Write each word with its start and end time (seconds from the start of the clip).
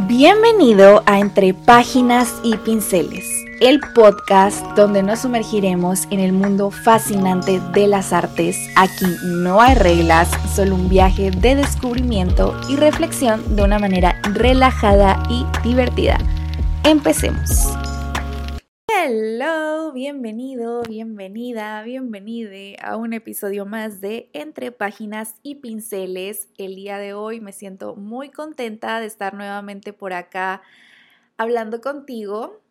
Bienvenido 0.00 1.02
a 1.06 1.20
Entre 1.20 1.54
Páginas 1.54 2.34
y 2.42 2.54
Pinceles, 2.58 3.24
el 3.62 3.80
podcast 3.94 4.62
donde 4.76 5.02
nos 5.02 5.20
sumergiremos 5.20 6.06
en 6.10 6.20
el 6.20 6.34
mundo 6.34 6.70
fascinante 6.70 7.60
de 7.72 7.86
las 7.86 8.12
artes. 8.12 8.58
Aquí 8.76 9.06
no 9.24 9.58
hay 9.58 9.74
reglas, 9.74 10.28
solo 10.54 10.74
un 10.74 10.90
viaje 10.90 11.30
de 11.30 11.54
descubrimiento 11.54 12.54
y 12.68 12.76
reflexión 12.76 13.56
de 13.56 13.62
una 13.62 13.78
manera 13.78 14.20
relajada 14.34 15.22
y 15.30 15.46
divertida. 15.66 16.18
Empecemos. 16.84 17.66
Hello, 18.98 19.92
bienvenido, 19.92 20.82
bienvenida, 20.82 21.82
bienvenide 21.82 22.76
a 22.80 22.96
un 22.96 23.12
episodio 23.12 23.66
más 23.66 24.00
de 24.00 24.30
Entre 24.32 24.72
Páginas 24.72 25.34
y 25.42 25.56
Pinceles. 25.56 26.48
El 26.56 26.76
día 26.76 26.96
de 26.96 27.12
hoy 27.12 27.40
me 27.40 27.52
siento 27.52 27.94
muy 27.94 28.30
contenta 28.30 28.98
de 28.98 29.06
estar 29.06 29.34
nuevamente 29.34 29.92
por 29.92 30.14
acá 30.14 30.62
hablando 31.36 31.82
contigo. 31.82 32.62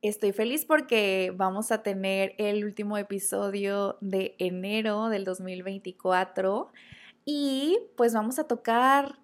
Estoy 0.00 0.32
feliz 0.32 0.64
porque 0.64 1.34
vamos 1.36 1.70
a 1.70 1.82
tener 1.82 2.34
el 2.38 2.64
último 2.64 2.96
episodio 2.96 3.98
de 4.00 4.36
enero 4.38 5.10
del 5.10 5.24
2024 5.24 6.72
y 7.26 7.78
pues 7.94 8.14
vamos 8.14 8.38
a 8.38 8.44
tocar 8.44 9.18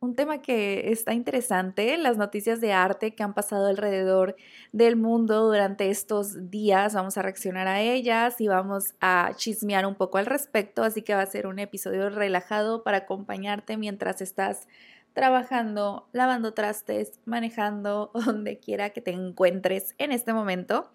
un 0.00 0.14
tema 0.14 0.40
que 0.40 0.92
está 0.92 1.12
interesante, 1.12 1.96
las 1.98 2.16
noticias 2.16 2.60
de 2.60 2.72
arte 2.72 3.14
que 3.14 3.22
han 3.22 3.34
pasado 3.34 3.66
alrededor 3.66 4.36
del 4.72 4.96
mundo 4.96 5.46
durante 5.46 5.90
estos 5.90 6.50
días. 6.50 6.94
Vamos 6.94 7.18
a 7.18 7.22
reaccionar 7.22 7.66
a 7.66 7.80
ellas 7.80 8.40
y 8.40 8.46
vamos 8.46 8.94
a 9.00 9.32
chismear 9.36 9.86
un 9.86 9.96
poco 9.96 10.18
al 10.18 10.26
respecto, 10.26 10.84
así 10.84 11.02
que 11.02 11.14
va 11.14 11.22
a 11.22 11.26
ser 11.26 11.46
un 11.46 11.58
episodio 11.58 12.10
relajado 12.10 12.84
para 12.84 12.98
acompañarte 12.98 13.76
mientras 13.76 14.20
estás 14.20 14.68
trabajando, 15.14 16.08
lavando 16.12 16.54
trastes, 16.54 17.18
manejando, 17.24 18.12
donde 18.26 18.60
quiera 18.60 18.90
que 18.90 19.00
te 19.00 19.10
encuentres 19.10 19.94
en 19.98 20.12
este 20.12 20.32
momento. 20.32 20.90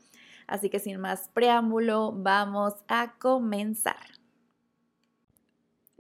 Así 0.48 0.70
que 0.70 0.80
sin 0.80 1.00
más 1.00 1.30
preámbulo, 1.34 2.14
vamos 2.14 2.74
a 2.88 3.16
comenzar. 3.20 4.23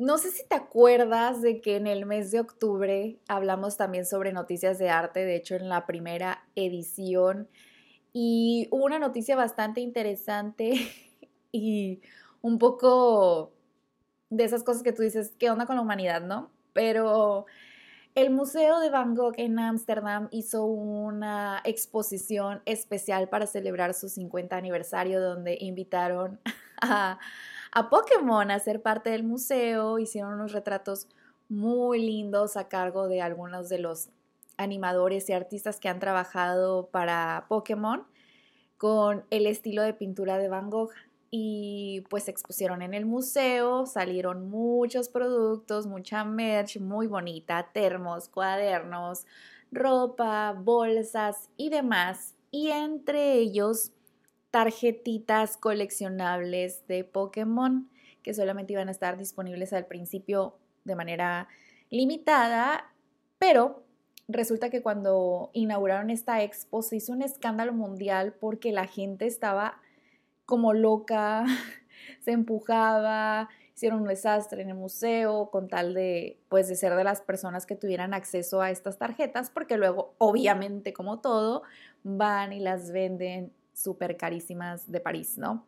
No 0.03 0.17
sé 0.17 0.31
si 0.31 0.45
te 0.45 0.55
acuerdas 0.55 1.41
de 1.41 1.61
que 1.61 1.77
en 1.77 1.87
el 1.87 2.05
mes 2.05 2.29
de 2.29 2.41
octubre 2.41 3.21
hablamos 3.29 3.77
también 3.77 4.05
sobre 4.05 4.33
noticias 4.33 4.77
de 4.77 4.89
arte, 4.89 5.23
de 5.23 5.37
hecho 5.37 5.55
en 5.55 5.69
la 5.69 5.85
primera 5.85 6.43
edición, 6.57 7.47
y 8.11 8.67
hubo 8.69 8.83
una 8.83 8.99
noticia 8.99 9.37
bastante 9.37 9.79
interesante 9.79 10.73
y 11.53 12.01
un 12.41 12.57
poco 12.57 13.53
de 14.29 14.43
esas 14.43 14.63
cosas 14.63 14.83
que 14.83 14.91
tú 14.91 15.03
dices, 15.03 15.31
¿qué 15.39 15.49
onda 15.49 15.65
con 15.65 15.77
la 15.77 15.81
humanidad, 15.81 16.21
no? 16.21 16.51
Pero 16.73 17.45
el 18.13 18.29
Museo 18.29 18.81
de 18.81 18.89
Van 18.89 19.15
Gogh 19.15 19.35
en 19.37 19.57
Ámsterdam 19.57 20.27
hizo 20.31 20.65
una 20.65 21.61
exposición 21.63 22.61
especial 22.65 23.29
para 23.29 23.47
celebrar 23.47 23.93
su 23.93 24.09
50 24.09 24.57
aniversario 24.57 25.21
donde 25.21 25.57
invitaron 25.61 26.41
a 26.81 27.19
a 27.73 27.89
Pokémon 27.89 28.51
a 28.51 28.59
ser 28.59 28.81
parte 28.81 29.09
del 29.09 29.23
museo. 29.23 29.97
Hicieron 29.99 30.33
unos 30.33 30.51
retratos 30.51 31.07
muy 31.49 31.99
lindos 32.05 32.55
a 32.55 32.67
cargo 32.67 33.07
de 33.07 33.21
algunos 33.21 33.67
de 33.67 33.79
los 33.79 34.09
animadores 34.57 35.27
y 35.29 35.33
artistas 35.33 35.79
que 35.79 35.89
han 35.89 35.99
trabajado 35.99 36.87
para 36.89 37.45
Pokémon 37.49 38.05
con 38.77 39.25
el 39.31 39.47
estilo 39.47 39.81
de 39.81 39.93
pintura 39.93 40.37
de 40.37 40.49
Van 40.49 40.69
Gogh 40.69 40.91
y 41.31 42.03
pues 42.11 42.25
se 42.25 42.31
expusieron 42.31 42.83
en 42.83 42.93
el 42.93 43.07
museo, 43.07 43.87
salieron 43.87 44.49
muchos 44.49 45.09
productos, 45.09 45.87
mucha 45.87 46.23
merch 46.23 46.79
muy 46.79 47.07
bonita, 47.07 47.69
termos, 47.73 48.29
cuadernos, 48.29 49.25
ropa, 49.71 50.53
bolsas 50.55 51.49
y 51.57 51.69
demás. 51.69 52.35
Y 52.51 52.69
entre 52.69 53.33
ellos 53.33 53.93
tarjetitas 54.53 55.57
coleccionables 55.57 56.85
de 56.85 57.03
Pokémon 57.03 57.89
que 58.21 58.35
solamente 58.35 58.73
iban 58.73 58.87
a 58.87 58.91
estar 58.91 59.17
disponibles 59.17 59.73
al 59.73 59.87
principio 59.87 60.59
de 60.83 60.95
manera 60.95 61.47
limitada, 61.89 62.93
pero 63.39 63.83
resulta 64.27 64.69
que 64.69 64.83
cuando 64.83 65.49
inauguraron 65.53 66.11
esta 66.11 66.43
expo 66.43 66.83
se 66.83 66.97
hizo 66.97 67.13
un 67.13 67.23
escándalo 67.23 67.73
mundial 67.73 68.35
porque 68.39 68.71
la 68.71 68.85
gente 68.85 69.25
estaba 69.25 69.81
como 70.45 70.75
loca, 70.75 71.45
se 72.21 72.33
empujaba, 72.33 73.49
hicieron 73.73 74.01
un 74.01 74.07
desastre 74.07 74.61
en 74.61 74.69
el 74.69 74.75
museo 74.75 75.49
con 75.49 75.67
tal 75.67 75.95
de 75.95 76.37
pues 76.49 76.67
de 76.67 76.75
ser 76.75 76.93
de 76.95 77.03
las 77.03 77.21
personas 77.21 77.65
que 77.65 77.75
tuvieran 77.75 78.13
acceso 78.13 78.61
a 78.61 78.69
estas 78.69 78.99
tarjetas 78.99 79.49
porque 79.49 79.77
luego 79.77 80.13
obviamente 80.19 80.93
como 80.93 81.21
todo 81.21 81.63
van 82.03 82.53
y 82.53 82.59
las 82.59 82.91
venden 82.91 83.51
súper 83.73 84.17
carísimas 84.17 84.91
de 84.91 84.99
París, 84.99 85.37
¿no? 85.37 85.65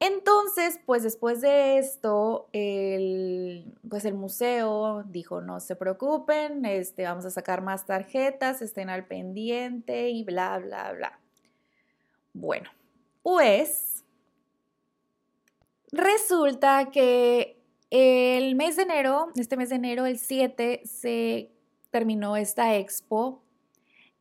Entonces, 0.00 0.80
pues 0.84 1.02
después 1.02 1.40
de 1.40 1.78
esto, 1.78 2.48
el, 2.52 3.72
pues 3.88 4.04
el 4.04 4.14
museo 4.14 5.04
dijo, 5.04 5.40
no 5.40 5.60
se 5.60 5.76
preocupen, 5.76 6.64
este, 6.64 7.04
vamos 7.04 7.24
a 7.24 7.30
sacar 7.30 7.62
más 7.62 7.86
tarjetas, 7.86 8.60
estén 8.60 8.90
al 8.90 9.06
pendiente 9.06 10.10
y 10.10 10.24
bla, 10.24 10.58
bla, 10.58 10.92
bla. 10.92 11.20
Bueno, 12.34 12.68
pues 13.22 14.04
resulta 15.92 16.90
que 16.90 17.62
el 17.88 18.56
mes 18.56 18.76
de 18.76 18.82
enero, 18.82 19.28
este 19.36 19.56
mes 19.56 19.70
de 19.70 19.76
enero, 19.76 20.04
el 20.04 20.18
7, 20.18 20.82
se 20.84 21.50
terminó 21.90 22.36
esta 22.36 22.76
expo 22.76 23.42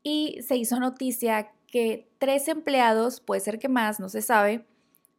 y 0.03 0.39
se 0.43 0.55
hizo 0.55 0.79
noticia 0.79 1.51
que 1.65 2.07
tres 2.23 2.47
empleados, 2.47 3.19
puede 3.19 3.41
ser 3.41 3.59
que 3.59 3.67
más, 3.67 3.99
no 3.99 4.07
se 4.07 4.21
sabe, 4.21 4.65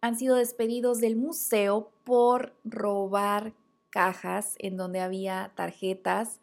han 0.01 0.17
sido 0.17 0.37
despedidos 0.37 1.03
del 1.03 1.17
museo 1.17 1.93
por 2.03 2.55
robar 2.65 3.53
cajas 3.91 4.55
en 4.59 4.79
donde 4.79 5.01
había 5.01 5.53
tarjetas 5.55 6.41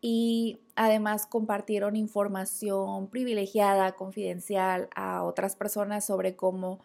y 0.00 0.60
además 0.76 1.26
compartieron 1.26 1.94
información 1.94 3.08
privilegiada, 3.10 3.92
confidencial 3.96 4.88
a 4.94 5.24
otras 5.24 5.56
personas 5.56 6.06
sobre 6.06 6.36
cómo 6.36 6.80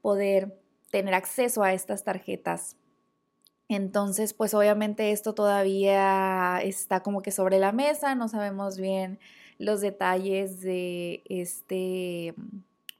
poder 0.00 0.58
tener 0.90 1.12
acceso 1.12 1.62
a 1.62 1.74
estas 1.74 2.04
tarjetas. 2.04 2.78
Entonces, 3.68 4.32
pues 4.32 4.54
obviamente 4.54 5.12
esto 5.12 5.34
todavía 5.34 6.58
está 6.62 7.02
como 7.02 7.20
que 7.20 7.32
sobre 7.32 7.58
la 7.58 7.72
mesa, 7.72 8.14
no 8.14 8.28
sabemos 8.28 8.78
bien 8.78 9.18
los 9.62 9.80
detalles 9.80 10.60
de 10.60 11.22
este, 11.26 12.34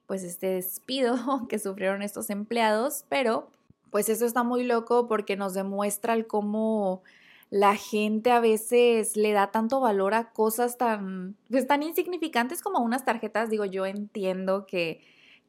pues 0.07 0.23
este 0.23 0.47
despido 0.47 1.17
que 1.49 1.59
sufrieron 1.59 2.01
estos 2.01 2.29
empleados, 2.29 3.03
pero 3.09 3.49
pues 3.91 4.07
eso 4.07 4.25
está 4.25 4.43
muy 4.43 4.63
loco 4.63 5.07
porque 5.07 5.35
nos 5.35 5.53
demuestra 5.53 6.13
el 6.13 6.25
cómo 6.25 7.03
la 7.49 7.75
gente 7.75 8.31
a 8.31 8.39
veces 8.39 9.17
le 9.17 9.33
da 9.33 9.51
tanto 9.51 9.81
valor 9.81 10.13
a 10.13 10.31
cosas 10.31 10.77
tan, 10.77 11.35
pues, 11.49 11.67
tan 11.67 11.83
insignificantes 11.83 12.63
como 12.63 12.79
unas 12.79 13.03
tarjetas. 13.05 13.49
Digo, 13.49 13.65
yo 13.65 13.85
entiendo 13.85 14.65
que, 14.65 15.01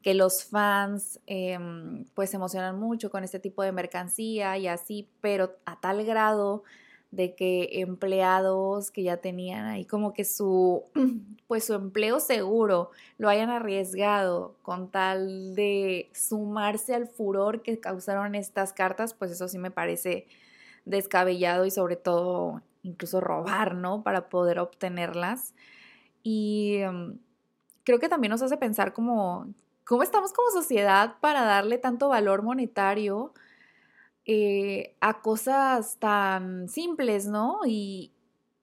que 0.03 0.15
los 0.15 0.45
fans 0.45 1.21
em, 1.27 2.05
pues 2.15 2.31
se 2.31 2.37
emocionan 2.37 2.79
mucho 2.79 3.09
con 3.09 3.23
este 3.23 3.39
tipo 3.39 3.63
de 3.63 3.73
mercancía 3.73 4.59
y 4.59 4.67
así, 4.67 5.09
pero 5.21 5.57
a 5.65 5.81
tal 5.81 6.05
grado 6.05 6.65
de 7.15 7.35
que 7.35 7.81
empleados 7.81 8.91
que 8.91 9.03
ya 9.03 9.19
tenían 9.19 9.67
ahí 9.67 9.85
como 9.85 10.13
que 10.13 10.25
su, 10.25 10.85
pues 11.47 11.65
su 11.65 11.75
empleo 11.75 12.21
seguro 12.21 12.91
lo 13.19 13.29
hayan 13.29 13.51
arriesgado 13.51 14.57
con 14.63 14.91
tal 14.91 15.55
de 15.55 16.11
sumarse 16.15 16.95
al 16.95 17.07
furor 17.07 17.63
que 17.63 17.79
causaron 17.79 18.35
estas 18.35 18.73
cartas, 18.73 19.15
pues 19.15 19.31
eso 19.31 19.49
sí 19.49 19.59
me 19.59 19.71
parece 19.71 20.27
descabellado 20.85 21.65
y 21.65 21.71
sobre 21.71 21.97
todo 21.97 22.63
incluso 22.83 23.21
robar, 23.21 23.75
¿no? 23.75 24.03
Para 24.03 24.29
poder 24.29 24.59
obtenerlas. 24.59 25.55
Y 26.23 26.77
em, 26.79 27.19
creo 27.85 27.99
que 27.99 28.09
también 28.09 28.31
nos 28.31 28.43
hace 28.43 28.57
pensar 28.57 28.93
como, 28.93 29.47
¿cómo 29.85 30.03
estamos 30.03 30.33
como 30.33 30.51
sociedad 30.51 31.17
para 31.21 31.45
darle 31.45 31.79
tanto 31.79 32.09
valor 32.09 32.43
monetario? 32.43 33.33
Eh, 34.27 34.97
a 35.01 35.21
cosas 35.21 35.99
tan 35.99 36.69
simples, 36.69 37.27
¿no? 37.27 37.61
Y, 37.67 38.13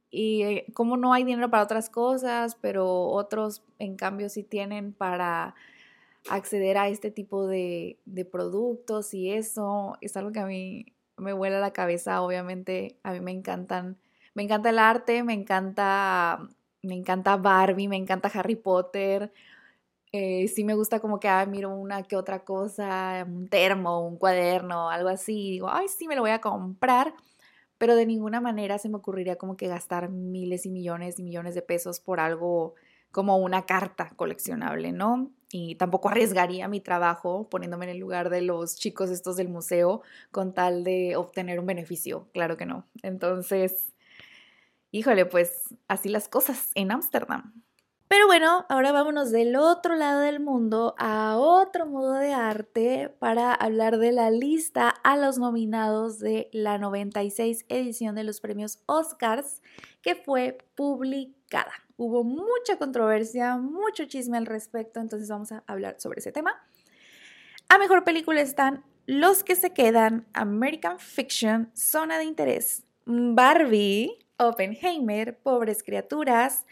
y 0.10 0.42
eh, 0.44 0.66
como 0.74 0.98
no 0.98 1.14
hay 1.14 1.24
dinero 1.24 1.52
para 1.52 1.64
otras 1.64 1.90
cosas, 1.90 2.56
pero 2.60 3.08
otros 3.10 3.64
en 3.80 3.96
cambio 3.96 4.30
sí 4.30 4.44
tienen 4.44 4.92
para 4.94 5.54
acceder 6.30 6.78
a 6.78 6.90
este 6.90 7.12
tipo 7.12 7.48
de, 7.48 8.00
de 8.06 8.26
productos 8.26 9.14
y 9.14 9.32
eso 9.32 9.98
es 10.02 10.18
algo 10.18 10.32
que 10.32 10.40
a 10.40 10.46
mí 10.46 10.86
me 11.18 11.34
vuela 11.34 11.60
la 11.60 11.74
cabeza, 11.74 12.22
obviamente 12.22 12.98
a 13.04 13.14
mí 13.14 13.20
me 13.20 13.32
encantan, 13.32 13.98
me 14.34 14.44
encanta 14.44 14.70
el 14.72 14.80
arte, 14.80 15.24
me 15.24 15.34
encanta, 15.34 16.48
me 16.82 16.96
encanta 16.96 17.38
Barbie, 17.38 17.88
me 17.88 17.98
encanta 17.98 18.32
Harry 18.34 18.56
Potter, 18.56 19.32
eh, 20.12 20.48
sí 20.50 20.64
me 20.64 20.74
gusta 20.76 21.00
como 21.00 21.20
que, 21.20 21.28
ah, 21.30 21.46
miro 21.46 21.70
una 21.76 22.04
que 22.04 22.16
otra 22.18 22.44
cosa, 22.44 23.26
un 23.28 23.48
termo, 23.48 24.06
un 24.08 24.18
cuaderno, 24.18 24.90
algo 24.90 25.10
así, 25.10 25.52
digo, 25.52 25.70
ay, 25.70 25.88
sí, 25.88 26.08
me 26.08 26.16
lo 26.16 26.22
voy 26.22 26.32
a 26.32 26.42
comprar, 26.42 27.14
pero 27.78 27.96
de 27.96 28.06
ninguna 28.06 28.42
manera 28.42 28.78
se 28.78 28.90
me 28.90 28.98
ocurriría 28.98 29.38
como 29.38 29.58
que 29.58 29.68
gastar 29.68 30.10
miles 30.10 30.66
y 30.66 30.70
millones 30.72 31.20
y 31.20 31.24
millones 31.24 31.56
de 31.56 31.62
pesos 31.62 32.00
por 32.00 32.20
algo 32.20 32.76
como 33.12 33.38
una 33.38 33.66
carta 33.66 34.12
coleccionable, 34.16 34.92
¿no? 34.92 35.32
Y 35.52 35.76
tampoco 35.76 36.10
arriesgaría 36.10 36.68
mi 36.68 36.80
trabajo 36.80 37.50
poniéndome 37.50 37.86
en 37.86 37.92
el 37.92 37.98
lugar 38.00 38.30
de 38.30 38.42
los 38.42 38.76
chicos 38.78 39.10
estos 39.10 39.36
del 39.36 39.50
museo 39.50 40.02
con 40.32 40.54
tal 40.54 40.84
de 40.84 41.16
obtener 41.18 41.60
un 41.60 41.66
beneficio, 41.66 42.28
claro 42.34 42.56
que 42.58 42.66
no. 42.66 42.86
Entonces, 43.04 43.94
híjole, 44.92 45.26
pues 45.26 45.76
así 45.88 46.10
las 46.10 46.28
cosas 46.28 46.72
en 46.76 46.92
Ámsterdam. 46.92 47.54
Pero 48.12 48.28
bueno, 48.28 48.66
ahora 48.68 48.92
vámonos 48.92 49.32
del 49.32 49.56
otro 49.56 49.96
lado 49.96 50.20
del 50.20 50.42
mundo 50.42 50.96
a 50.98 51.38
otro 51.38 51.86
modo 51.86 52.16
de 52.16 52.34
arte 52.34 53.08
para 53.20 53.54
hablar 53.54 54.00
de 54.00 54.12
la 54.12 54.30
lista 54.30 54.90
a 54.90 55.16
los 55.16 55.38
nominados 55.38 56.20
de 56.20 56.50
la 56.52 56.78
96 56.78 57.64
edición 57.70 58.14
de 58.14 58.26
los 58.26 58.42
premios 58.42 58.80
Oscars 58.86 59.62
que 60.02 60.16
fue 60.16 60.58
publicada. 60.76 61.72
Hubo 61.96 62.26
mucha 62.26 62.78
controversia, 62.78 63.56
mucho 63.56 64.04
chisme 64.04 64.38
al 64.38 64.46
respecto, 64.46 65.00
entonces 65.00 65.30
vamos 65.30 65.54
a 65.54 65.64
hablar 65.66 65.96
sobre 66.02 66.20
ese 66.20 66.34
tema. 66.34 66.62
A 67.70 67.78
mejor 67.78 68.04
película 68.04 68.42
están 68.42 68.84
Los 69.06 69.46
que 69.46 69.56
se 69.56 69.72
quedan, 69.72 70.28
American 70.34 71.00
Fiction, 71.00 71.72
Zona 71.74 72.18
de 72.18 72.26
Interés, 72.26 72.84
Barbie, 73.06 74.20
Oppenheimer, 74.42 75.38
Pobres 75.38 75.84
Criaturas, 75.84 76.66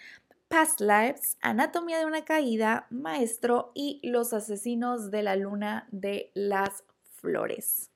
Past 0.49 0.81
Lives, 0.81 1.37
Anatomía 1.41 1.99
de 1.99 2.07
una 2.07 2.25
Caída, 2.25 2.87
Maestro 2.89 3.71
y 3.75 4.01
Los 4.03 4.33
Asesinos 4.33 5.11
de 5.11 5.21
la 5.21 5.35
Luna 5.35 5.87
de 5.91 6.31
las 6.33 6.83
Flores. 7.17 7.91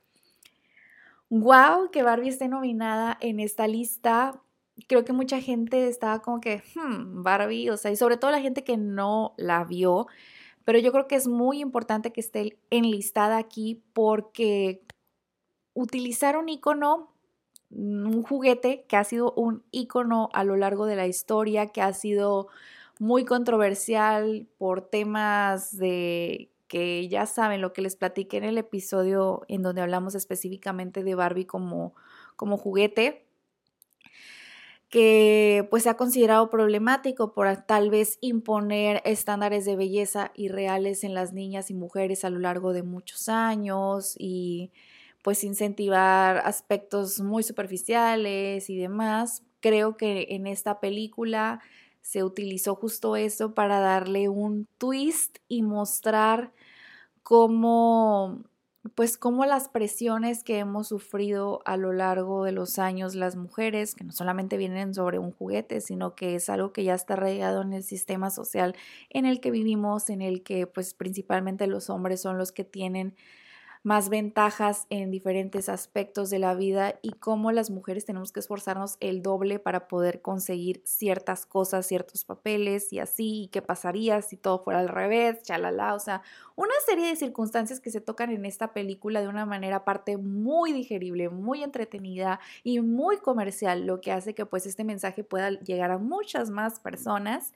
¡Wow! 1.29 1.89
Que 1.91 2.03
Barbie 2.03 2.29
esté 2.29 2.47
nominada 2.47 3.17
en 3.21 3.39
esta 3.39 3.67
lista. 3.67 4.39
Creo 4.88 5.03
que 5.03 5.13
mucha 5.13 5.41
gente 5.41 5.88
estaba 5.88 6.21
como 6.21 6.41
que, 6.41 6.61
hmm, 6.75 7.23
Barbie, 7.23 7.71
o 7.71 7.77
sea, 7.77 7.89
y 7.89 7.95
sobre 7.95 8.17
todo 8.17 8.29
la 8.29 8.39
gente 8.41 8.63
que 8.63 8.77
no 8.77 9.33
la 9.38 9.63
vio. 9.63 10.05
Pero 10.63 10.77
yo 10.77 10.91
creo 10.91 11.07
que 11.07 11.15
es 11.15 11.27
muy 11.27 11.59
importante 11.59 12.13
que 12.13 12.21
esté 12.21 12.59
enlistada 12.69 13.38
aquí 13.38 13.81
porque 13.94 14.83
utilizar 15.73 16.38
un 16.38 16.50
icono 16.50 17.12
un 17.75 18.24
juguete 18.24 18.86
que 18.88 18.98
ha 18.98 19.04
sido 19.04 19.34
un 19.34 19.64
icono 19.72 20.30
a 20.34 20.44
lo 20.44 20.56
largo 20.56 20.86
de 20.86 20.96
la 20.96 21.08
historia, 21.08 21.68
que 21.68 21.81
ha 21.81 21.94
sido 21.94 22.48
muy 23.00 23.25
controversial 23.25 24.48
por 24.58 24.81
temas 24.81 25.75
de 25.78 26.50
que 26.68 27.08
ya 27.08 27.25
saben 27.25 27.62
lo 27.62 27.74
que 27.74 27.81
les 27.81 27.96
platiqué 27.96 28.38
en 28.38 28.46
el 28.46 28.58
episodio 28.58 29.44
en 29.48 29.62
donde 29.62 29.81
hablamos 29.81 30.16
específicamente 30.16 31.04
de 31.04 31.16
Barbie 31.16 31.46
como, 31.46 31.94
como 32.36 32.58
juguete 32.58 33.25
que 34.94 35.68
pues 35.72 35.81
se 35.84 35.90
ha 35.90 35.98
considerado 35.98 36.52
problemático 36.52 37.34
por 37.34 37.58
tal 37.66 37.90
vez 37.90 38.20
imponer 38.22 39.02
estándares 39.06 39.66
de 39.66 39.75
belleza 39.75 40.31
irreales 40.36 41.04
en 41.04 41.16
las 41.16 41.34
niñas 41.34 41.72
y 41.72 41.74
mujeres 41.74 42.24
a 42.24 42.30
lo 42.30 42.38
largo 42.38 42.74
de 42.74 42.84
muchos 42.84 43.28
años 43.28 44.16
y 44.20 44.72
pues 45.24 45.44
incentivar 45.44 46.38
aspectos 46.46 47.20
muy 47.22 47.42
superficiales 47.42 48.70
y 48.70 48.78
demás. 48.78 49.44
Creo 49.62 49.98
que 49.98 50.28
en 50.30 50.46
esta 50.46 50.80
película 50.80 51.62
se 52.02 52.24
utilizó 52.24 52.75
justo 52.75 53.16
eso 53.16 53.56
para 53.56 53.80
darle 53.80 54.30
un 54.30 54.68
twist 54.78 55.40
y 55.48 55.64
mostrar 55.64 56.52
cómo 57.24 58.44
pues 58.96 59.18
cómo 59.18 59.46
las 59.46 59.70
presiones 59.70 60.44
que 60.44 60.60
hemos 60.60 60.90
sufrido 60.90 61.62
a 61.64 61.78
lo 61.78 61.94
largo 61.94 62.44
de 62.44 62.52
los 62.52 62.80
años 62.80 63.16
las 63.16 63.38
mujeres, 63.38 63.96
que 63.96 64.04
no 64.04 64.12
solamente 64.12 64.58
vienen 64.58 64.94
sobre 64.94 65.20
un 65.20 65.31
juguete, 65.31 65.80
sino 65.80 66.16
que 66.16 66.36
es 66.36 66.50
algo 66.50 66.74
que 66.74 66.84
ya 66.84 66.94
está 66.94 67.14
arraigado 67.14 67.62
en 67.62 67.72
el 67.72 67.84
sistema 67.84 68.30
social 68.30 68.75
en 69.10 69.25
el 69.25 69.40
que 69.40 69.52
vivimos, 69.52 70.10
en 70.10 70.22
el 70.22 70.44
que 70.44 70.68
pues 70.68 70.94
principalmente 70.94 71.66
los 71.68 71.90
hombres 71.90 72.22
son 72.22 72.38
los 72.38 72.52
que 72.52 72.66
tienen 72.66 73.16
más 73.83 74.07
ventajas 74.07 74.88
en 74.89 75.12
diferentes 75.12 75.68
aspectos 75.68 76.30
de 76.30 76.39
la 76.39 76.56
vida 76.56 77.00
y 77.01 77.12
cómo 77.12 77.51
las 77.51 77.69
mujeres 77.69 78.06
tenemos 78.06 78.31
que 78.31 78.39
esforzarnos 78.39 78.95
el 79.01 79.21
doble 79.21 79.59
para 79.59 79.89
poder 79.89 80.21
conseguir 80.21 80.81
ciertas 80.85 81.45
cosas, 81.45 81.85
ciertos 81.85 82.24
papeles 82.24 82.94
y 82.94 83.00
así, 83.00 83.44
y 83.44 83.47
qué 83.50 83.62
pasaría 83.62 84.21
si 84.21 84.38
todo 84.38 84.63
fuera 84.63 84.80
al 84.80 84.88
revés, 84.88 85.44
chalala, 85.44 85.95
o 85.95 86.00
sea, 86.00 86.21
una 86.56 86.74
serie 86.85 87.07
de 87.07 87.18
circunstancias 87.18 87.81
que 87.81 87.91
se 87.91 88.00
tocan 88.00 88.31
en 88.31 88.45
esta 88.45 88.71
película 88.71 89.19
de 89.19 89.27
una 89.27 89.45
manera 89.45 89.77
aparte 89.77 90.15
muy 90.15 90.71
digerible, 90.71 91.27
muy 91.27 91.62
entretenida 91.62 92.39
y 92.63 92.79
muy 92.79 93.18
comercial, 93.18 93.86
lo 93.86 94.00
que 94.00 94.13
hace 94.13 94.33
que 94.33 94.45
pues 94.45 94.65
este 94.65 94.86
mensaje 94.86 95.25
pueda 95.25 95.50
llegar 95.51 95.91
a 95.91 95.97
muchas 95.97 96.50
más 96.50 96.79
personas. 96.79 97.53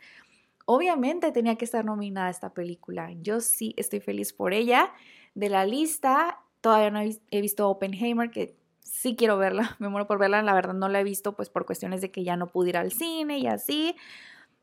Obviamente 0.66 1.32
tenía 1.32 1.56
que 1.56 1.64
estar 1.64 1.86
nominada 1.86 2.30
esta 2.30 2.54
película. 2.54 3.12
Yo 3.22 3.40
sí 3.40 3.74
estoy 3.78 4.02
feliz 4.02 4.34
por 4.34 4.54
ella 4.54 4.92
de 5.38 5.50
la 5.50 5.66
lista. 5.66 6.40
Todavía 6.62 6.90
no 6.90 7.00
he 7.00 7.42
visto 7.42 7.70
Oppenheimer, 7.70 8.32
que 8.32 8.58
sí 8.82 9.16
quiero 9.16 9.38
verla, 9.38 9.76
me 9.80 9.88
muero 9.88 10.08
por 10.08 10.18
verla, 10.18 10.42
la 10.42 10.54
verdad 10.54 10.74
no 10.74 10.90
la 10.90 11.00
he 11.00 11.04
visto 11.04 11.36
pues 11.36 11.50
por 11.50 11.66
cuestiones 11.66 12.02
de 12.02 12.12
que 12.12 12.24
ya 12.24 12.36
no 12.36 12.48
pude 12.48 12.70
ir 12.70 12.78
al 12.78 12.92
cine 12.92 13.38
y 13.38 13.48
así, 13.48 13.96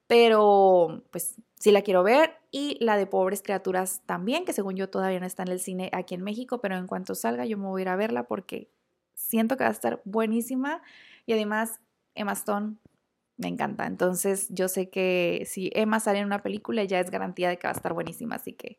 pero 0.08 1.02
pues 1.12 1.36
sí 1.58 1.70
la 1.70 1.82
quiero 1.82 2.02
ver. 2.02 2.36
Y 2.50 2.76
la 2.84 2.96
de 2.96 3.06
Pobres 3.06 3.42
Criaturas 3.42 4.02
también, 4.06 4.44
que 4.44 4.52
según 4.52 4.74
yo 4.74 4.90
todavía 4.90 5.20
no 5.20 5.26
está 5.26 5.44
en 5.44 5.50
el 5.50 5.60
cine 5.60 5.90
aquí 5.92 6.14
en 6.14 6.22
México, 6.22 6.60
pero 6.60 6.76
en 6.76 6.86
cuanto 6.86 7.14
salga 7.14 7.46
yo 7.46 7.56
me 7.56 7.66
voy 7.66 7.80
a 7.80 7.82
ir 7.82 7.88
a 7.88 7.96
verla 7.96 8.24
porque 8.24 8.68
siento 9.14 9.56
que 9.56 9.64
va 9.64 9.70
a 9.70 9.72
estar 9.72 10.02
buenísima. 10.04 10.82
Y 11.26 11.32
además 11.32 11.80
Emma 12.16 12.32
Stone 12.32 12.76
me 13.36 13.48
encanta, 13.48 13.86
entonces 13.86 14.46
yo 14.50 14.68
sé 14.68 14.90
que 14.90 15.44
si 15.46 15.70
Emma 15.74 15.98
sale 16.00 16.20
en 16.20 16.26
una 16.26 16.42
película 16.42 16.84
ya 16.84 17.00
es 17.00 17.10
garantía 17.10 17.48
de 17.48 17.58
que 17.58 17.66
va 17.66 17.72
a 17.72 17.76
estar 17.76 17.92
buenísima, 17.92 18.36
así 18.36 18.52
que 18.52 18.78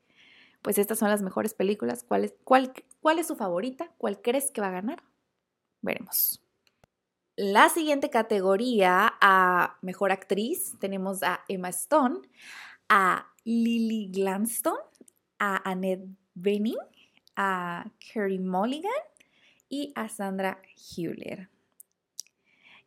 pues 0.66 0.80
estas 0.80 0.98
son 0.98 1.12
las 1.12 1.22
mejores 1.22 1.54
películas. 1.54 2.04
¿Cuál 2.04 2.24
es, 2.24 3.28
su 3.28 3.36
favorita? 3.36 3.92
¿Cuál 4.00 4.20
crees 4.20 4.50
que 4.50 4.62
va 4.62 4.70
a 4.70 4.72
ganar? 4.72 5.04
Veremos. 5.84 6.42
La 7.36 7.70
siguiente 7.70 8.10
categoría 8.10 9.14
a 9.22 9.78
Mejor 9.84 10.12
Actriz 10.12 10.74
tenemos 10.80 11.22
a 11.22 11.42
Emma 11.50 11.70
Stone, 11.70 12.22
a 12.90 13.28
Lily 13.44 14.10
Gladstone, 14.12 14.82
a 15.38 15.70
Annette 15.70 16.08
Bening, 16.34 16.80
a 17.36 17.92
Carey 18.12 18.40
Mulligan 18.40 18.92
y 19.70 19.94
a 19.94 20.10
Sandra 20.10 20.64
Hewler. 20.76 21.52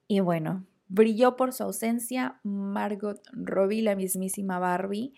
Y 0.08 0.19
bueno, 0.19 0.66
brilló 0.88 1.36
por 1.36 1.52
su 1.52 1.62
ausencia 1.62 2.40
Margot 2.42 3.22
Robbie, 3.30 3.82
la 3.82 3.94
mismísima 3.94 4.58
Barbie. 4.58 5.14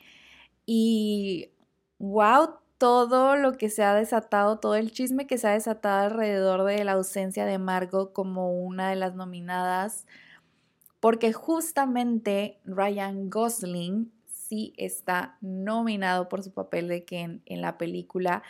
Y 0.66 1.52
wow, 2.00 2.54
todo 2.78 3.36
lo 3.36 3.58
que 3.58 3.68
se 3.68 3.84
ha 3.84 3.94
desatado, 3.94 4.58
todo 4.58 4.74
el 4.74 4.90
chisme 4.90 5.26
que 5.26 5.36
se 5.36 5.46
ha 5.46 5.52
desatado 5.52 6.06
alrededor 6.06 6.64
de 6.64 6.82
la 6.82 6.92
ausencia 6.92 7.44
de 7.44 7.58
Margot 7.58 8.12
como 8.12 8.58
una 8.58 8.88
de 8.88 8.96
las 8.96 9.14
nominadas, 9.14 10.06
porque 10.98 11.32
justamente 11.34 12.58
Ryan 12.64 13.28
Gosling 13.28 14.10
sí 14.26 14.72
está 14.78 15.36
nominado 15.42 16.30
por 16.30 16.42
su 16.42 16.52
papel 16.52 16.88
de 16.88 17.04
Ken 17.04 17.42
en 17.44 17.60
la 17.60 17.76
película. 17.76 18.42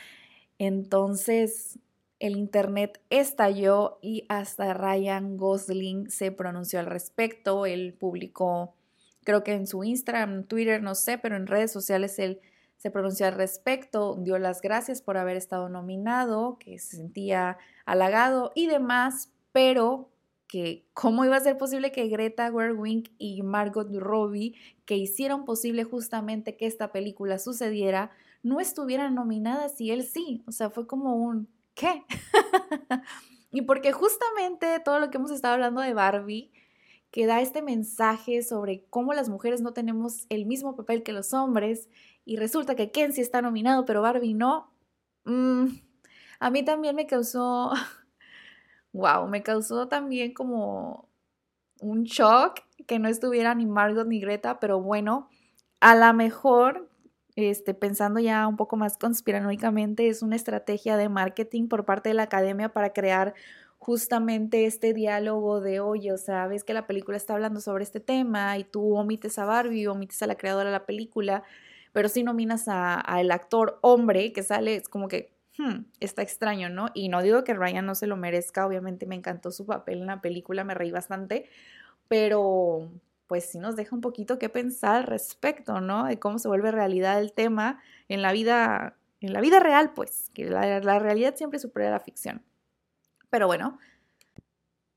Entonces, 0.58 1.80
el 2.20 2.36
internet 2.36 3.00
estalló 3.10 3.98
y 4.00 4.26
hasta 4.28 4.74
Ryan 4.74 5.36
Gosling 5.36 6.08
se 6.08 6.30
pronunció 6.30 6.78
al 6.78 6.86
respecto. 6.86 7.66
Él 7.66 7.96
publicó, 7.98 8.74
creo 9.24 9.42
que 9.42 9.54
en 9.54 9.66
su 9.66 9.82
Instagram, 9.82 10.44
Twitter, 10.44 10.82
no 10.82 10.94
sé, 10.94 11.18
pero 11.18 11.34
en 11.36 11.48
redes 11.48 11.72
sociales 11.72 12.18
él 12.20 12.40
se 12.80 12.90
pronunció 12.90 13.26
al 13.26 13.34
respecto, 13.34 14.16
dio 14.20 14.38
las 14.38 14.62
gracias 14.62 15.02
por 15.02 15.18
haber 15.18 15.36
estado 15.36 15.68
nominado, 15.68 16.56
que 16.58 16.78
se 16.78 16.96
sentía 16.96 17.58
halagado 17.84 18.52
y 18.54 18.68
demás, 18.68 19.30
pero 19.52 20.08
que 20.48 20.86
cómo 20.94 21.26
iba 21.26 21.36
a 21.36 21.40
ser 21.40 21.58
posible 21.58 21.92
que 21.92 22.08
Greta 22.08 22.50
Gerwig 22.50 23.12
y 23.18 23.42
Margot 23.42 23.86
Robbie, 23.92 24.54
que 24.86 24.96
hicieron 24.96 25.44
posible 25.44 25.84
justamente 25.84 26.56
que 26.56 26.66
esta 26.66 26.90
película 26.90 27.38
sucediera, 27.38 28.12
no 28.42 28.60
estuvieran 28.60 29.14
nominadas 29.14 29.78
y 29.78 29.90
él 29.90 30.02
sí. 30.02 30.42
O 30.46 30.50
sea, 30.50 30.70
fue 30.70 30.86
como 30.86 31.16
un 31.16 31.48
¿qué? 31.74 32.02
y 33.50 33.60
porque 33.60 33.92
justamente 33.92 34.80
todo 34.82 35.00
lo 35.00 35.10
que 35.10 35.18
hemos 35.18 35.32
estado 35.32 35.52
hablando 35.52 35.82
de 35.82 35.92
Barbie, 35.92 36.50
que 37.10 37.26
da 37.26 37.42
este 37.42 37.60
mensaje 37.60 38.42
sobre 38.42 38.84
cómo 38.88 39.12
las 39.12 39.28
mujeres 39.28 39.60
no 39.60 39.74
tenemos 39.74 40.24
el 40.30 40.46
mismo 40.46 40.76
papel 40.76 41.02
que 41.02 41.12
los 41.12 41.34
hombres 41.34 41.90
y 42.24 42.36
resulta 42.36 42.74
que 42.74 42.90
Ken 42.90 43.12
está 43.16 43.42
nominado, 43.42 43.84
pero 43.84 44.02
Barbie 44.02 44.34
no. 44.34 44.72
Mm, 45.24 45.66
a 46.40 46.50
mí 46.50 46.64
también 46.64 46.96
me 46.96 47.06
causó, 47.06 47.72
wow, 48.92 49.26
me 49.28 49.42
causó 49.42 49.88
también 49.88 50.32
como 50.32 51.08
un 51.80 52.04
shock 52.04 52.60
que 52.86 52.98
no 52.98 53.08
estuviera 53.08 53.54
ni 53.54 53.66
Margot 53.66 54.06
ni 54.06 54.20
Greta, 54.20 54.60
pero 54.60 54.80
bueno, 54.80 55.28
a 55.80 55.94
lo 55.94 56.12
mejor, 56.14 56.90
este, 57.36 57.74
pensando 57.74 58.20
ya 58.20 58.46
un 58.46 58.56
poco 58.56 58.76
más 58.76 58.96
conspiranoicamente, 58.98 60.08
es 60.08 60.22
una 60.22 60.36
estrategia 60.36 60.96
de 60.96 61.08
marketing 61.08 61.68
por 61.68 61.84
parte 61.84 62.10
de 62.10 62.14
la 62.14 62.24
academia 62.24 62.72
para 62.72 62.92
crear 62.92 63.34
justamente 63.78 64.66
este 64.66 64.92
diálogo 64.92 65.60
de, 65.62 65.80
oye, 65.80 66.12
o 66.12 66.18
sea, 66.18 66.46
ves 66.46 66.64
que 66.64 66.74
la 66.74 66.86
película 66.86 67.16
está 67.16 67.32
hablando 67.32 67.60
sobre 67.60 67.82
este 67.82 67.98
tema 67.98 68.58
y 68.58 68.64
tú 68.64 68.94
omites 68.94 69.38
a 69.38 69.46
Barbie, 69.46 69.86
omites 69.86 70.22
a 70.22 70.26
la 70.26 70.36
creadora 70.36 70.66
de 70.66 70.72
la 70.72 70.84
película, 70.84 71.44
pero 71.92 72.08
si 72.08 72.22
nominas 72.22 72.66
al 72.68 73.30
actor 73.30 73.78
hombre 73.82 74.32
que 74.32 74.42
sale, 74.42 74.76
es 74.76 74.88
como 74.88 75.08
que, 75.08 75.32
hmm, 75.58 75.84
está 76.00 76.22
extraño, 76.22 76.68
¿no? 76.68 76.88
Y 76.94 77.08
no 77.08 77.22
digo 77.22 77.44
que 77.44 77.54
Ryan 77.54 77.86
no 77.86 77.94
se 77.94 78.06
lo 78.06 78.16
merezca, 78.16 78.66
obviamente 78.66 79.06
me 79.06 79.16
encantó 79.16 79.50
su 79.50 79.66
papel 79.66 80.00
en 80.00 80.06
la 80.06 80.20
película, 80.20 80.64
me 80.64 80.74
reí 80.74 80.90
bastante, 80.90 81.48
pero 82.08 82.90
pues 83.26 83.44
sí 83.44 83.58
nos 83.58 83.76
deja 83.76 83.94
un 83.94 84.00
poquito 84.00 84.38
que 84.40 84.48
pensar 84.48 84.96
al 84.96 85.04
respecto, 85.04 85.80
¿no? 85.80 86.06
De 86.06 86.18
cómo 86.18 86.38
se 86.40 86.48
vuelve 86.48 86.72
realidad 86.72 87.20
el 87.20 87.32
tema 87.32 87.80
en 88.08 88.22
la 88.22 88.32
vida, 88.32 88.96
en 89.20 89.32
la 89.32 89.40
vida 89.40 89.60
real, 89.60 89.92
pues, 89.94 90.30
que 90.34 90.46
la, 90.50 90.80
la 90.80 90.98
realidad 90.98 91.36
siempre 91.36 91.60
supera 91.60 91.90
la 91.90 92.00
ficción. 92.00 92.42
Pero 93.30 93.46
bueno. 93.46 93.78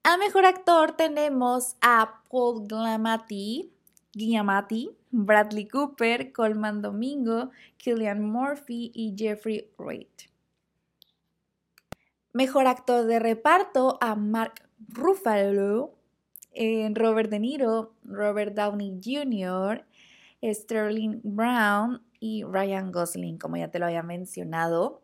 A 0.04 0.18
mejor 0.18 0.46
actor 0.46 0.94
tenemos 0.98 1.76
a 1.82 2.24
Paul 2.30 2.68
Giamatti, 2.68 3.73
Giamatti, 4.14 4.90
Bradley 5.12 5.68
Cooper, 5.68 6.32
Colman 6.32 6.82
Domingo, 6.82 7.52
Killian 7.78 8.24
Murphy 8.24 8.92
y 8.94 9.16
Jeffrey 9.18 9.70
Wright. 9.78 10.24
Mejor 12.34 12.68
actor 12.68 13.06
de 13.06 13.20
reparto 13.20 13.98
a 14.02 14.16
Mark 14.16 14.68
Ruffalo, 14.88 15.94
Robert 16.94 17.30
De 17.30 17.40
Niro, 17.40 17.94
Robert 18.04 18.56
Downey 18.56 19.00
Jr., 19.04 19.86
Sterling 20.42 21.22
Brown 21.24 22.02
y 22.20 22.44
Ryan 22.44 22.92
Gosling, 22.92 23.38
como 23.38 23.58
ya 23.58 23.70
te 23.70 23.80
lo 23.80 23.86
había 23.86 24.04
mencionado. 24.04 25.02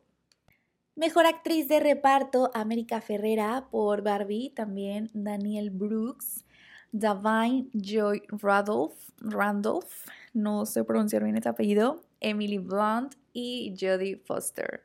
Mejor 0.96 1.26
actriz 1.26 1.70
de 1.70 1.80
reparto, 1.80 2.52
América 2.54 3.00
Ferrera 3.00 3.68
por 3.72 4.02
Barbie, 4.02 4.50
también 4.50 5.10
Daniel 5.14 5.70
Brooks, 5.70 6.46
Davine 6.92 7.70
Joy 7.74 8.24
Randolph, 8.30 8.96
Randolph, 9.20 10.08
no 10.34 10.66
sé 10.66 10.84
pronunciar 10.84 11.24
bien 11.24 11.38
ese 11.38 11.50
apellido, 11.50 12.02
Emily 12.20 12.58
Blunt 12.58 13.16
y 13.34 13.76
Jodie 13.80 14.18
Foster. 14.18 14.84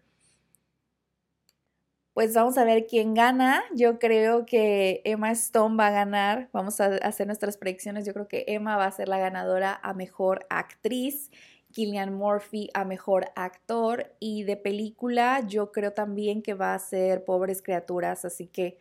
Pues 2.15 2.33
vamos 2.33 2.57
a 2.59 2.65
ver 2.65 2.87
quién 2.87 3.13
gana. 3.13 3.65
Yo 3.75 3.99
creo 3.99 4.47
que 4.47 5.03
Emma 5.05 5.33
Stone 5.33 5.77
va 5.77 5.89
a 5.89 5.91
ganar. 5.91 6.49
Vamos 6.53 6.81
a 6.81 6.87
hacer 7.03 7.27
nuestras 7.27 7.57
predicciones. 7.57 8.07
Yo 8.07 8.13
creo 8.13 8.29
que 8.29 8.45
Emma 8.47 8.77
va 8.77 8.85
a 8.85 8.91
ser 8.93 9.09
la 9.09 9.19
ganadora 9.19 9.81
a 9.83 9.95
mejor 9.95 10.47
actriz. 10.49 11.33
Killian 11.75 12.15
Murphy 12.15 12.71
a 12.73 12.85
mejor 12.85 13.27
actor 13.35 14.15
y 14.21 14.45
de 14.45 14.57
película 14.57 15.45
yo 15.47 15.73
creo 15.73 15.93
también 15.93 16.41
que 16.41 16.55
va 16.55 16.73
a 16.73 16.79
ser 16.79 17.25
Pobres 17.25 17.63
Criaturas, 17.63 18.25
así 18.25 18.47
que 18.47 18.79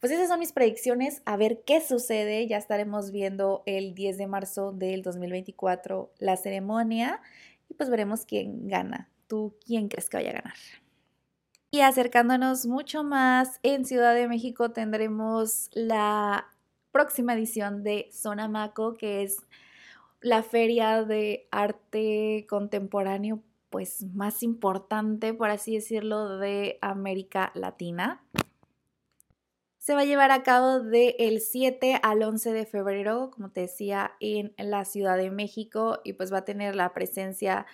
pues 0.00 0.12
esas 0.12 0.28
son 0.28 0.40
mis 0.40 0.52
predicciones, 0.52 1.22
a 1.24 1.36
ver 1.36 1.62
qué 1.64 1.80
sucede, 1.80 2.46
ya 2.46 2.58
estaremos 2.58 3.10
viendo 3.10 3.62
el 3.66 3.94
10 3.94 4.18
de 4.18 4.26
marzo 4.26 4.72
del 4.72 5.02
2024 5.02 6.12
la 6.18 6.36
ceremonia 6.36 7.20
y 7.68 7.74
pues 7.74 7.90
veremos 7.90 8.24
quién 8.26 8.68
gana. 8.68 9.08
¿Tú 9.26 9.56
quién 9.64 9.88
crees 9.88 10.08
que 10.08 10.18
vaya 10.18 10.30
a 10.30 10.34
ganar? 10.34 10.54
Y 11.70 11.80
acercándonos 11.80 12.66
mucho 12.66 13.02
más, 13.02 13.58
en 13.62 13.84
Ciudad 13.84 14.14
de 14.14 14.28
México 14.28 14.70
tendremos 14.70 15.68
la 15.72 16.46
próxima 16.92 17.34
edición 17.34 17.82
de 17.82 18.08
Zona 18.12 18.48
Maco, 18.48 18.94
que 18.94 19.22
es 19.22 19.38
la 20.20 20.42
feria 20.42 21.04
de 21.04 21.48
arte 21.50 22.46
contemporáneo 22.48 23.42
pues 23.68 24.04
más 24.14 24.42
importante, 24.42 25.34
por 25.34 25.50
así 25.50 25.74
decirlo, 25.74 26.38
de 26.38 26.78
América 26.80 27.50
Latina. 27.54 28.22
Se 29.86 29.94
va 29.94 30.00
a 30.00 30.04
llevar 30.04 30.32
a 30.32 30.42
cabo 30.42 30.80
del 30.80 31.40
7 31.40 32.00
al 32.02 32.20
11 32.20 32.52
de 32.52 32.66
febrero, 32.66 33.30
como 33.30 33.52
te 33.52 33.60
decía, 33.60 34.14
en 34.18 34.52
la 34.58 34.84
Ciudad 34.84 35.16
de 35.16 35.30
México 35.30 36.00
y 36.02 36.14
pues 36.14 36.32
va 36.32 36.38
a 36.38 36.44
tener 36.44 36.74
la 36.74 36.92
presencia 36.92 37.66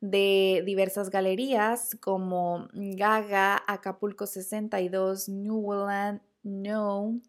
de 0.00 0.64
diversas 0.66 1.08
galerías 1.08 1.96
como 2.00 2.66
Gaga, 2.72 3.62
Acapulco 3.68 4.26
62, 4.26 5.28
Newland, 5.28 6.20
No 6.42 7.20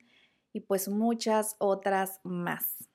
y 0.51 0.61
pues 0.61 0.89
muchas 0.89 1.55
otras 1.59 2.19
más. 2.23 2.89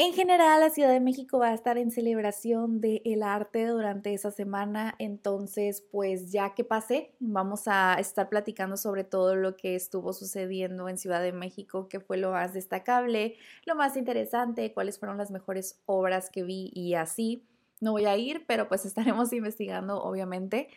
En 0.00 0.12
general, 0.12 0.60
la 0.60 0.70
Ciudad 0.70 0.92
de 0.92 1.00
México 1.00 1.40
va 1.40 1.48
a 1.48 1.54
estar 1.54 1.76
en 1.76 1.90
celebración 1.90 2.80
del 2.80 3.20
arte 3.24 3.66
durante 3.66 4.14
esa 4.14 4.30
semana, 4.30 4.94
entonces 5.00 5.84
pues 5.90 6.30
ya 6.30 6.54
que 6.54 6.62
pase, 6.62 7.16
vamos 7.18 7.66
a 7.66 7.94
estar 7.94 8.28
platicando 8.28 8.76
sobre 8.76 9.02
todo 9.02 9.34
lo 9.34 9.56
que 9.56 9.74
estuvo 9.74 10.12
sucediendo 10.12 10.88
en 10.88 10.98
Ciudad 10.98 11.20
de 11.20 11.32
México, 11.32 11.88
qué 11.88 11.98
fue 11.98 12.16
lo 12.16 12.30
más 12.30 12.54
destacable, 12.54 13.38
lo 13.66 13.74
más 13.74 13.96
interesante, 13.96 14.72
cuáles 14.72 15.00
fueron 15.00 15.18
las 15.18 15.32
mejores 15.32 15.80
obras 15.84 16.30
que 16.30 16.44
vi 16.44 16.70
y 16.74 16.94
así. 16.94 17.44
No 17.80 17.90
voy 17.90 18.04
a 18.04 18.16
ir, 18.16 18.44
pero 18.46 18.68
pues 18.68 18.84
estaremos 18.86 19.32
investigando 19.32 20.00
obviamente. 20.00 20.68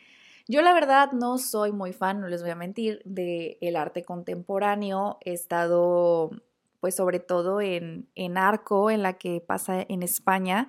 Yo 0.48 0.64
la 0.64 0.74
verdad 0.74 1.12
no 1.12 1.38
soy 1.38 1.72
muy 1.72 1.94
fan, 1.94 2.22
no 2.22 2.28
les 2.28 2.42
voy 2.42 2.50
a 2.50 2.56
mentir, 2.56 3.04
del 3.06 3.76
arte 3.76 4.04
contemporáneo. 4.04 5.20
He 5.24 5.34
estado 5.34 6.32
pues 6.82 6.96
sobre 6.96 7.20
todo 7.20 7.62
en, 7.62 8.08
Arco, 8.38 8.92
en 8.92 9.04
la 9.04 9.14
que 9.14 9.40
pasa 9.40 9.86
en 9.88 10.04
España, 10.04 10.68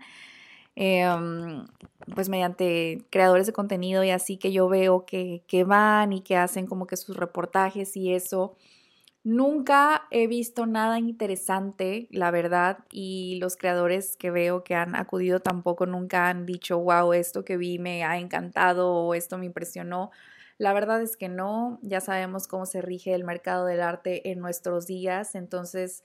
em, 0.76 1.66
pues 2.14 2.28
mediante 2.28 3.04
creadores 3.10 3.46
de 3.46 3.52
contenido 3.52 4.04
y 4.04 4.10
así 4.10 4.36
que 4.38 4.52
yo 4.52 4.68
veo 4.68 5.04
que, 5.06 5.44
que 5.48 5.64
van 5.64 6.12
y 6.12 6.22
que 6.22 6.36
hacen 6.36 6.66
como 6.66 6.86
que 6.86 6.96
sus 6.96 7.16
reportajes 7.16 7.96
y 7.96 8.12
eso. 8.14 8.56
Nunca 9.24 10.08
he 10.10 10.26
visto 10.26 10.66
nada 10.66 10.98
interesante, 10.98 12.08
la 12.10 12.32
verdad, 12.32 12.80
y 12.90 13.38
los 13.40 13.56
creadores 13.56 14.16
que 14.16 14.32
veo 14.32 14.64
que 14.64 14.74
han 14.74 14.96
acudido 14.96 15.38
tampoco 15.38 15.86
nunca 15.86 16.28
han 16.28 16.44
dicho, 16.44 16.78
wow, 16.80 17.12
esto 17.12 17.44
que 17.44 17.56
vi 17.56 17.78
me 17.78 18.02
ha 18.02 18.18
encantado 18.18 18.92
o 18.92 19.14
esto 19.14 19.38
me 19.38 19.46
impresionó. 19.46 20.10
La 20.62 20.72
verdad 20.72 21.02
es 21.02 21.16
que 21.16 21.28
no, 21.28 21.80
ya 21.82 22.00
sabemos 22.00 22.46
cómo 22.46 22.66
se 22.66 22.80
rige 22.82 23.14
el 23.14 23.24
mercado 23.24 23.66
del 23.66 23.80
arte 23.80 24.30
en 24.30 24.38
nuestros 24.38 24.86
días, 24.86 25.34
entonces, 25.34 26.04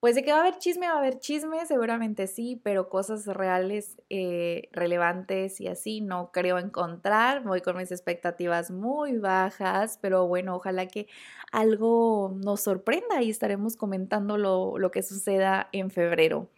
pues 0.00 0.14
de 0.14 0.24
que 0.24 0.32
va 0.32 0.38
a 0.38 0.40
haber 0.42 0.58
chisme, 0.58 0.88
va 0.88 0.94
a 0.94 0.98
haber 0.98 1.18
chisme, 1.20 1.66
seguramente 1.66 2.26
sí, 2.26 2.58
pero 2.64 2.88
cosas 2.88 3.26
reales, 3.26 3.98
eh, 4.10 4.70
relevantes 4.72 5.60
y 5.60 5.68
así 5.68 6.00
no 6.00 6.32
creo 6.32 6.58
encontrar. 6.58 7.44
Voy 7.44 7.60
con 7.60 7.76
mis 7.76 7.92
expectativas 7.92 8.70
muy 8.70 9.18
bajas, 9.18 9.98
pero 10.00 10.26
bueno, 10.26 10.56
ojalá 10.56 10.86
que 10.86 11.06
algo 11.52 12.32
nos 12.34 12.62
sorprenda 12.62 13.22
y 13.22 13.30
estaremos 13.30 13.76
comentando 13.76 14.38
lo, 14.38 14.78
lo 14.78 14.90
que 14.90 15.02
suceda 15.02 15.68
en 15.72 15.90
febrero. 15.90 16.48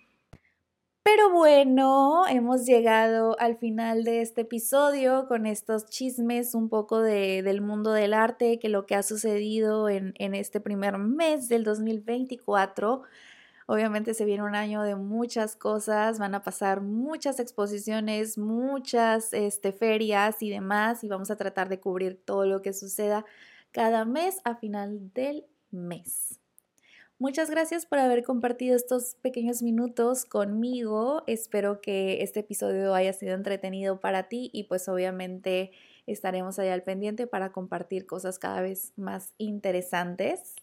Pero 1.10 1.30
bueno, 1.30 2.26
hemos 2.28 2.66
llegado 2.66 3.34
al 3.40 3.56
final 3.56 4.04
de 4.04 4.20
este 4.20 4.42
episodio 4.42 5.26
con 5.26 5.46
estos 5.46 5.86
chismes 5.86 6.54
un 6.54 6.68
poco 6.68 7.00
del 7.00 7.62
mundo 7.62 7.92
del 7.92 8.12
arte, 8.12 8.58
que 8.58 8.68
lo 8.68 8.84
que 8.84 8.94
ha 8.94 9.02
sucedido 9.02 9.88
en, 9.88 10.12
este 10.18 10.60
primer 10.60 10.98
mes 10.98 11.48
del 11.48 11.64
2024. 11.64 13.04
Obviamente 13.64 14.12
se 14.12 14.26
viene 14.26 14.42
un 14.42 14.54
año 14.54 14.82
de 14.82 14.96
muchas 14.96 15.56
cosas, 15.56 16.18
van 16.18 16.34
a 16.34 16.42
pasar 16.42 16.82
muchas 16.82 17.40
exposiciones, 17.40 18.36
muchas 18.36 19.32
este, 19.32 19.72
ferias 19.72 20.42
y 20.42 20.50
demás, 20.50 21.02
y 21.04 21.08
vamos 21.08 21.30
a 21.30 21.36
tratar 21.36 21.70
de 21.70 21.80
cubrir 21.80 22.20
todo 22.22 22.44
lo 22.44 22.60
que 22.60 22.74
suceda 22.74 23.24
cada 23.72 24.04
mes 24.04 24.42
a 24.44 24.56
final 24.56 25.10
del 25.14 25.46
mes. 25.70 26.38
Muchas 27.20 27.50
gracias 27.50 27.84
por 27.84 27.98
haber 27.98 28.22
compartido 28.22 28.76
estos 28.76 29.16
pequeños 29.16 29.60
minutos 29.60 30.24
conmigo. 30.24 31.24
Espero 31.26 31.80
que 31.80 32.22
este 32.22 32.40
episodio 32.40 32.94
haya 32.94 33.12
sido 33.12 33.34
entretenido 33.34 33.98
para 33.98 34.28
ti 34.28 34.50
y 34.52 34.64
pues 34.64 34.88
obviamente 34.88 35.72
estaremos 36.06 36.60
allá 36.60 36.74
al 36.74 36.84
pendiente 36.84 37.26
para 37.26 37.50
compartir 37.50 38.06
cosas 38.06 38.38
cada 38.38 38.60
vez 38.60 38.92
más 38.96 39.34
interesantes. 39.36 40.54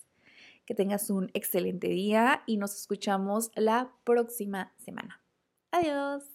Que 0.65 0.73
tengas 0.73 1.09
un 1.09 1.29
excelente 1.33 1.89
día 1.89 2.41
y 2.45 2.55
nos 2.55 2.73
escuchamos 2.73 3.51
la 3.55 3.91
próxima 4.05 4.73
semana. 4.77 5.21
Adiós. 5.71 6.34